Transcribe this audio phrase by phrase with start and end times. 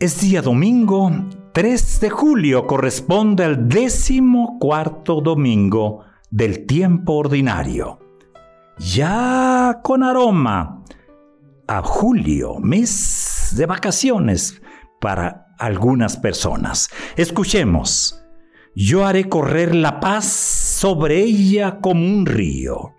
[0.00, 1.12] Es día domingo,
[1.52, 7.98] 3 de julio, corresponde al décimo cuarto domingo del tiempo ordinario.
[8.78, 10.82] Ya con aroma
[11.68, 14.62] a julio, mes de vacaciones
[15.02, 16.88] para algunas personas.
[17.16, 18.24] Escuchemos,
[18.74, 22.94] yo haré correr la paz sobre ella como un río.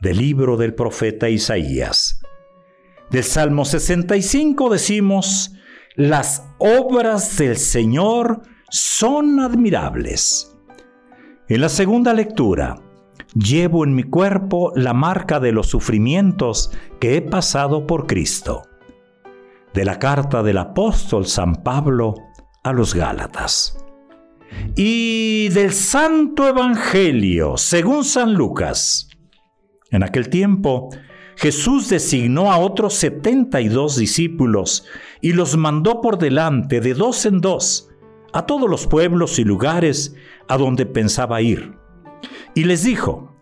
[0.00, 2.22] Del libro del profeta Isaías.
[3.10, 5.52] Del Salmo 65 decimos,
[5.96, 10.54] las obras del Señor son admirables.
[11.48, 12.76] En la segunda lectura,
[13.34, 18.62] llevo en mi cuerpo la marca de los sufrimientos que he pasado por Cristo.
[19.72, 22.14] De la carta del apóstol San Pablo
[22.62, 23.78] a los Gálatas.
[24.74, 29.08] Y del Santo Evangelio, según San Lucas.
[29.90, 30.90] En aquel tiempo,
[31.36, 34.86] Jesús designó a otros setenta y dos discípulos
[35.20, 37.90] y los mandó por delante de dos en dos
[38.32, 40.14] a todos los pueblos y lugares
[40.48, 41.74] a donde pensaba ir.
[42.54, 43.36] Y les dijo,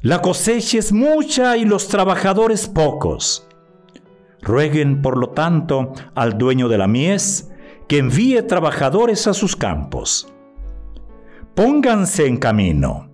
[0.00, 3.48] la cosecha es mucha y los trabajadores pocos.
[4.42, 7.50] Rueguen, por lo tanto, al dueño de la mies
[7.88, 10.32] que envíe trabajadores a sus campos.
[11.54, 13.13] Pónganse en camino.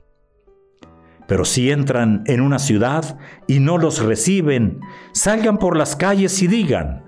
[1.31, 4.81] Pero si entran en una ciudad y no los reciben,
[5.13, 7.05] salgan por las calles y digan,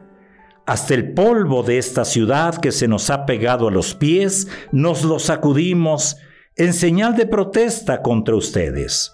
[0.66, 5.04] hasta el polvo de esta ciudad que se nos ha pegado a los pies, nos
[5.04, 6.16] lo sacudimos
[6.56, 9.14] en señal de protesta contra ustedes.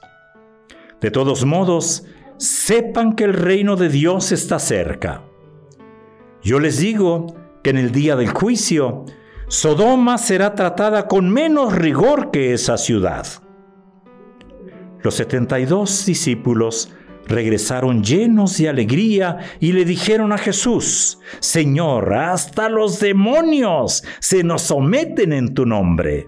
[1.02, 2.06] De todos modos,
[2.38, 5.24] sepan que el reino de Dios está cerca.
[6.44, 9.06] Yo les digo que en el día del juicio,
[9.48, 13.26] Sodoma será tratada con menos rigor que esa ciudad.
[15.02, 16.92] Los setenta y dos discípulos
[17.28, 24.64] regresaron llenos de alegría y le dijeron a Jesús, Señor, hasta los demonios se nos
[24.64, 26.28] someten en tu nombre.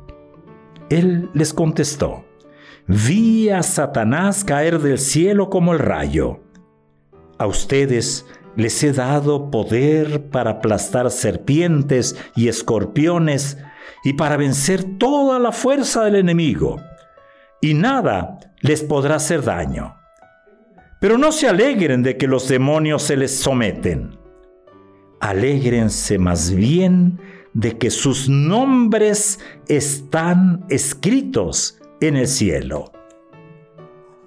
[0.90, 2.24] Él les contestó,
[2.88, 6.40] vi a Satanás caer del cielo como el rayo.
[7.40, 13.58] A ustedes les he dado poder para aplastar serpientes y escorpiones
[14.04, 16.78] y para vencer toda la fuerza del enemigo
[17.62, 19.98] y nada les podrá hacer daño.
[21.00, 24.18] Pero no se alegren de que los demonios se les someten.
[25.20, 27.20] Alégrense más bien
[27.54, 32.92] de que sus nombres están escritos en el cielo.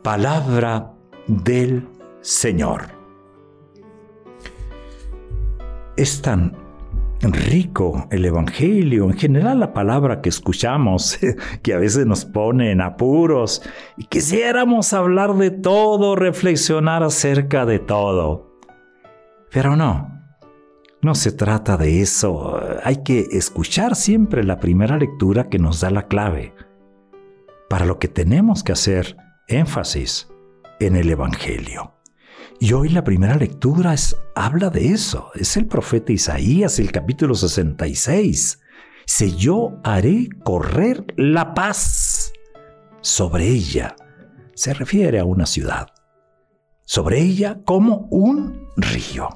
[0.02, 0.92] Palabra
[1.26, 1.88] del
[2.20, 2.88] Señor.
[5.96, 6.63] Es tan
[7.32, 11.18] rico el Evangelio, en general la palabra que escuchamos,
[11.62, 13.62] que a veces nos pone en apuros,
[13.96, 18.58] y quisiéramos hablar de todo, reflexionar acerca de todo.
[19.50, 20.22] Pero no,
[21.02, 25.90] no se trata de eso, hay que escuchar siempre la primera lectura que nos da
[25.90, 26.54] la clave
[27.68, 29.16] para lo que tenemos que hacer
[29.48, 30.28] énfasis
[30.80, 31.93] en el Evangelio.
[32.64, 35.30] Y hoy la primera lectura es, habla de eso.
[35.34, 38.58] Es el profeta Isaías, el capítulo 66.
[39.04, 42.32] Si yo haré correr la paz
[43.02, 43.94] sobre ella.
[44.54, 45.88] Se refiere a una ciudad.
[46.86, 49.28] Sobre ella como un río.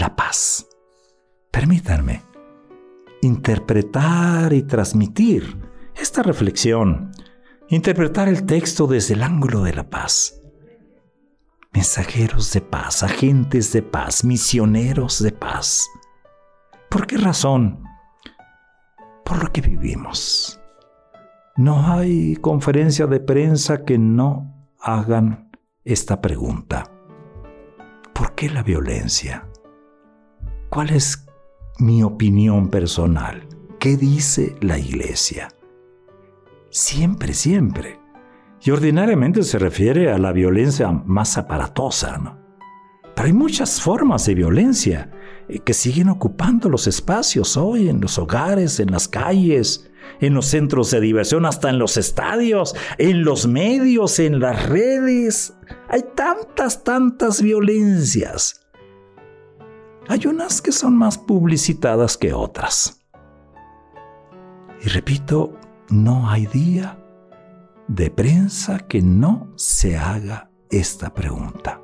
[0.00, 0.66] La paz.
[1.52, 2.24] Permítanme
[3.22, 5.56] interpretar y transmitir
[5.94, 7.12] esta reflexión,
[7.68, 10.37] interpretar el texto desde el ángulo de la paz.
[11.78, 15.88] Mensajeros de paz, agentes de paz, misioneros de paz.
[16.90, 17.84] ¿Por qué razón?
[19.24, 20.60] Por lo que vivimos.
[21.56, 25.52] No hay conferencia de prensa que no hagan
[25.84, 26.90] esta pregunta.
[28.12, 29.48] ¿Por qué la violencia?
[30.70, 31.28] ¿Cuál es
[31.78, 33.46] mi opinión personal?
[33.78, 35.46] ¿Qué dice la iglesia?
[36.70, 38.00] Siempre, siempre.
[38.60, 42.38] Y ordinariamente se refiere a la violencia más aparatosa, ¿no?
[43.14, 45.10] Pero hay muchas formas de violencia
[45.48, 49.90] eh, que siguen ocupando los espacios hoy en los hogares, en las calles,
[50.20, 55.54] en los centros de diversión, hasta en los estadios, en los medios, en las redes.
[55.88, 58.66] Hay tantas, tantas violencias.
[60.08, 63.04] Hay unas que son más publicitadas que otras.
[64.80, 65.54] Y repito,
[65.90, 66.98] no hay día
[67.88, 71.80] de prensa que no se haga esta pregunta.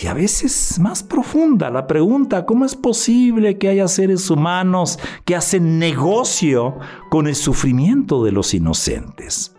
[0.00, 5.34] Y a veces más profunda la pregunta, ¿cómo es posible que haya seres humanos que
[5.34, 6.78] hacen negocio
[7.10, 9.56] con el sufrimiento de los inocentes?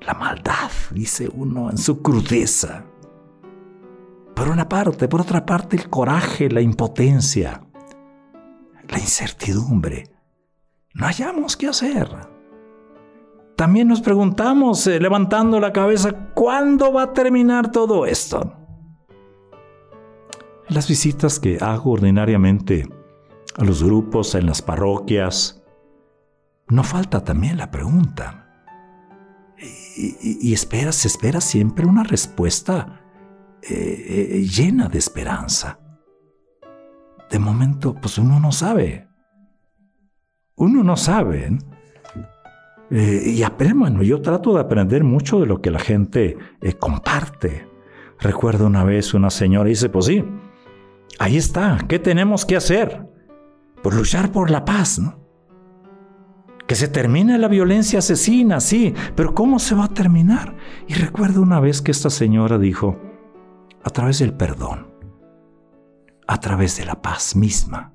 [0.00, 2.84] La maldad, dice uno, en su crudeza.
[4.34, 7.62] Por una parte, por otra parte, el coraje, la impotencia,
[8.86, 10.10] la incertidumbre.
[10.92, 12.35] No hallamos qué hacer.
[13.56, 18.52] También nos preguntamos, eh, levantando la cabeza, ¿cuándo va a terminar todo esto?
[20.68, 22.86] Las visitas que hago ordinariamente
[23.56, 25.62] a los grupos, en las parroquias,
[26.68, 28.42] no falta también la pregunta.
[29.96, 33.00] Y, espera, se espera siempre una respuesta
[33.62, 35.80] eh, eh, llena de esperanza.
[37.30, 39.08] De momento, pues uno no sabe.
[40.56, 41.56] Uno no sabe.
[42.90, 46.36] Eh, y aprendo, yo trato de aprender mucho de lo que la gente
[46.78, 47.66] comparte.
[48.20, 50.24] Recuerdo una vez una señora dice, pues sí,
[51.18, 53.06] ahí está, ¿qué tenemos que hacer?
[53.82, 55.18] Pues luchar por la paz, ¿no?
[56.66, 60.56] Que se termine la violencia asesina, sí, pero ¿cómo se va a terminar?
[60.88, 62.98] Y recuerdo una vez que esta señora dijo,
[63.84, 64.88] a través del perdón,
[66.26, 67.92] a través de la paz misma.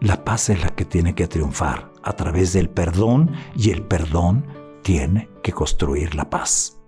[0.00, 4.46] La paz es la que tiene que triunfar a través del perdón y el perdón
[4.82, 6.78] tiene que construir la paz.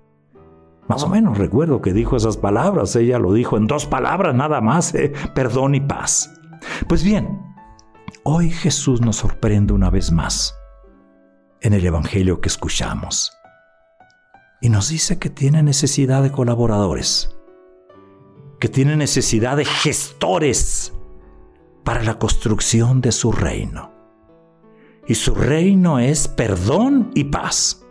[0.89, 4.61] Más o menos recuerdo que dijo esas palabras, ella lo dijo en dos palabras nada
[4.61, 5.13] más, ¿eh?
[5.35, 6.33] perdón y paz.
[6.89, 7.43] Pues bien,
[8.23, 10.55] hoy Jesús nos sorprende una vez más
[11.61, 13.33] en el Evangelio que escuchamos
[14.61, 17.35] y nos dice que tiene necesidad de colaboradores
[18.59, 20.93] que tiene necesidad de gestores
[21.85, 23.98] para la construcción de su reino.
[25.09, 27.85] Y su reino es perdón y paz.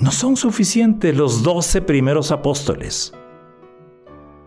[0.00, 3.12] No son suficientes los doce primeros apóstoles.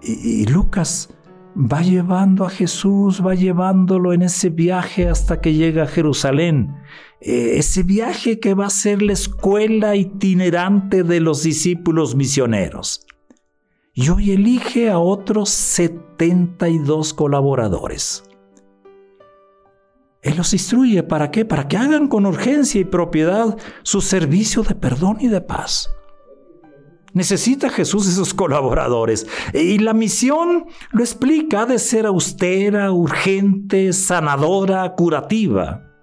[0.01, 1.09] Y, Lucas
[1.56, 6.75] va llevando a Jesús, va llevándolo en ese viaje hasta que llega a Jerusalén.
[7.21, 13.06] E, ese viaje que va a ser la escuela itinerante de los discípulos misioneros
[13.97, 18.23] y hoy elige a otros 72 colaboradores.
[20.25, 21.46] Él los instruye para qué?
[21.46, 25.91] Para que hagan con urgencia y propiedad su servicio de perdón y de paz.
[27.13, 29.27] Necesita Jesús esos colaboradores.
[29.53, 35.94] Y la misión lo explica de ser austera, urgente, sanadora, curativa.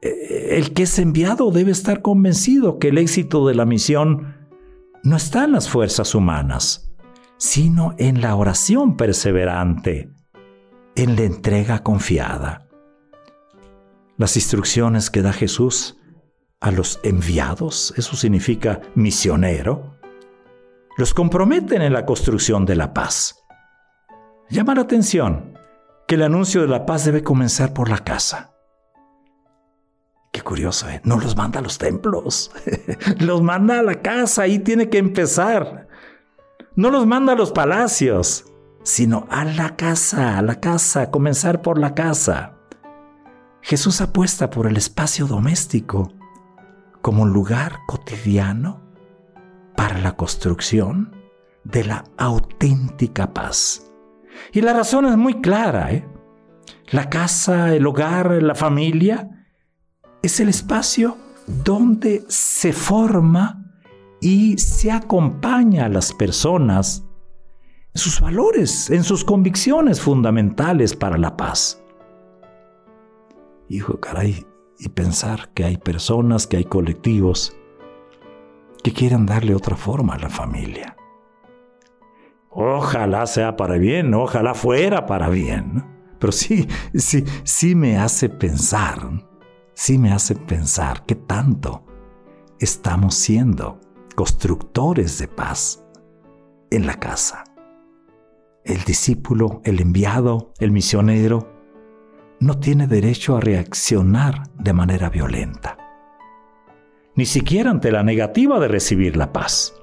[0.00, 4.36] Eh, el que es enviado debe estar convencido que el éxito de la misión
[5.02, 6.92] no está en las fuerzas humanas,
[7.36, 10.08] sino en la oración perseverante,
[10.94, 12.67] en la entrega confiada.
[14.18, 15.96] Las instrucciones que da Jesús
[16.58, 19.96] a los enviados, eso significa misionero,
[20.96, 23.44] los comprometen en la construcción de la paz.
[24.50, 25.56] Llama la atención
[26.08, 28.56] que el anuncio de la paz debe comenzar por la casa.
[30.32, 31.00] Qué curioso, ¿eh?
[31.04, 32.50] No los manda a los templos,
[33.20, 35.86] los manda a la casa, ahí tiene que empezar.
[36.74, 38.46] No los manda a los palacios,
[38.82, 42.57] sino a la casa, a la casa, comenzar por la casa.
[43.62, 46.12] Jesús apuesta por el espacio doméstico
[47.02, 48.82] como un lugar cotidiano
[49.76, 51.14] para la construcción
[51.64, 53.90] de la auténtica paz.
[54.52, 55.92] Y la razón es muy clara.
[55.92, 56.08] ¿eh?
[56.90, 59.46] La casa, el hogar, la familia
[60.22, 63.64] es el espacio donde se forma
[64.20, 67.04] y se acompaña a las personas
[67.98, 71.82] sus valores, en sus convicciones fundamentales para la paz.
[73.68, 74.46] Hijo, caray,
[74.78, 77.56] y pensar que hay personas, que hay colectivos
[78.82, 80.96] que quieren darle otra forma a la familia.
[82.50, 85.84] Ojalá sea para bien, ojalá fuera para bien.
[86.18, 88.98] Pero sí, sí, sí me hace pensar,
[89.74, 91.84] sí me hace pensar que tanto
[92.58, 93.80] estamos siendo
[94.16, 95.84] constructores de paz
[96.70, 97.44] en la casa.
[98.64, 101.57] El discípulo, el enviado, el misionero,
[102.40, 105.76] no tiene derecho a reaccionar de manera violenta,
[107.14, 109.74] ni siquiera ante la negativa de recibir la paz.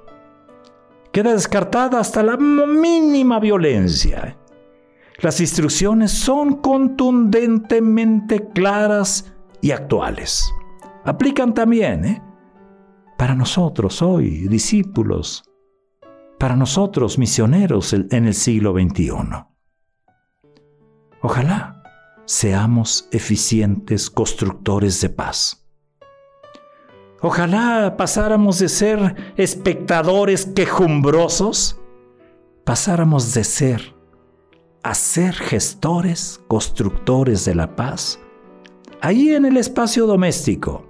[1.12, 4.38] Queda descartada hasta la mínima violencia.
[5.20, 10.50] Las instrucciones son contundentemente claras y actuales.
[11.06, 12.22] Aplican también ¿eh?
[13.18, 15.44] para nosotros hoy, discípulos,
[16.38, 19.12] para nosotros, misioneros en el siglo XXI.
[21.22, 21.75] Ojalá
[22.26, 25.66] seamos eficientes constructores de paz.
[27.22, 31.80] Ojalá pasáramos de ser espectadores quejumbrosos,
[32.64, 33.96] pasáramos de ser
[34.84, 38.20] a ser gestores, constructores de la paz,
[39.02, 40.86] ahí en el espacio doméstico,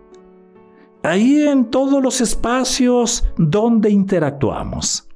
[1.03, 5.07] ahí en todos los espacios donde interactuamos.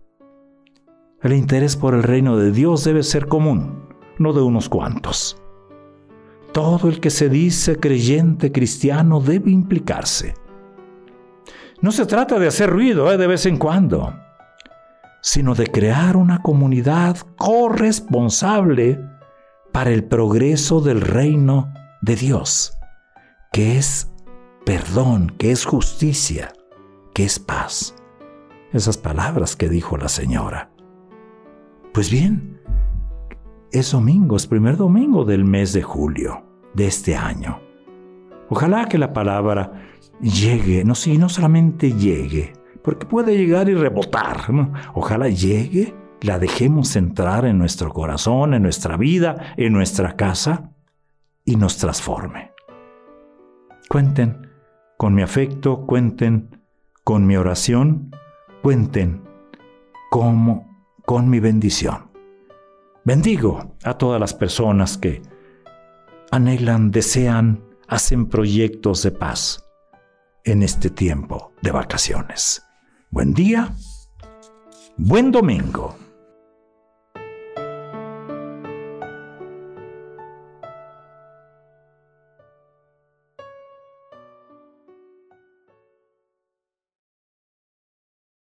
[1.22, 5.42] El interés por el reino de Dios debe ser común, no de unos cuantos.
[6.52, 10.34] Todo el que se dice creyente cristiano debe implicarse.
[11.82, 13.18] No se trata de hacer ruido ¿eh?
[13.18, 14.14] de vez en cuando,
[15.22, 19.00] sino de crear una comunidad corresponsable
[19.72, 22.74] para el progreso del reino de Dios,
[23.52, 24.12] que es
[24.66, 26.54] perdón, que es justicia,
[27.14, 27.96] que es paz.
[28.74, 30.72] Esas palabras que dijo la señora.
[31.94, 32.59] Pues bien,
[33.72, 37.60] es domingo, es primer domingo del mes de julio de este año.
[38.50, 39.90] Ojalá que la palabra
[40.22, 44.42] llegue, no, sí, no solamente llegue, porque puede llegar y rebotar.
[44.94, 50.72] Ojalá llegue, la dejemos entrar en nuestro corazón, en nuestra vida, en nuestra casa
[51.46, 52.52] y nos transforme.
[53.88, 54.50] Cuenten
[54.98, 56.60] con mi afecto, cuenten
[57.04, 58.12] con mi oración,
[58.62, 59.24] cuenten
[60.10, 60.68] como
[61.06, 62.09] con mi bendición.
[63.10, 65.24] Bendigo a todas las personas que
[66.30, 69.64] anhelan, desean, hacen proyectos de paz
[70.44, 72.62] en este tiempo de vacaciones.
[73.10, 73.74] Buen día,
[74.96, 75.98] buen domingo.